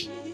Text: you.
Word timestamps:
you. 0.00 0.33